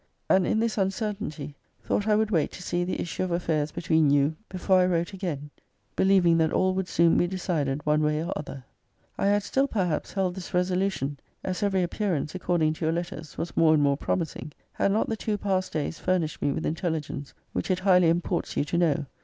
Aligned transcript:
And 0.27 0.47
in 0.47 0.59
this 0.59 0.77
uncer 0.77 1.13
tainty, 1.15 1.53
thought 1.83 2.07
I 2.07 2.15
would 2.15 2.31
wait 2.31 2.51
to 2.53 2.63
see 2.63 2.83
the 2.83 2.99
issue 2.99 3.21
of 3.21 3.29
affairs 3.31 3.71
between 3.71 4.09
you 4.09 4.35
before 4.49 4.79
I 4.79 4.87
wrote 4.87 5.13
again; 5.13 5.51
believing 5.95 6.39
that 6.39 6.51
all 6.51 6.73
would 6.73 6.87
soon 6.87 7.17
be 7.19 7.27
decided 7.27 7.85
one 7.85 8.01
way 8.01 8.23
or 8.23 8.33
other. 8.35 8.63
I 9.19 9.27
had 9.27 9.43
still, 9.43 9.67
perhaps, 9.67 10.13
held 10.13 10.33
this 10.33 10.55
resolution, 10.55 11.19
[as 11.43 11.61
every 11.61 11.83
appearance, 11.83 12.33
according 12.33 12.73
to 12.73 12.85
your 12.85 12.93
letters, 12.93 13.37
was 13.37 13.55
more 13.55 13.75
and 13.75 13.83
more 13.83 13.95
promising,] 13.95 14.53
had 14.73 14.91
not 14.91 15.07
the 15.07 15.15
two 15.15 15.37
passed 15.37 15.73
days 15.73 15.99
fur 15.99 16.17
nished 16.17 16.41
me 16.41 16.51
with 16.51 16.65
intelligence 16.65 17.35
which 17.53 17.69
it 17.69 17.77
highly 17.81 18.09
imports 18.09 18.57
you 18.57 18.65
to 18.65 18.77
know. 18.79 19.05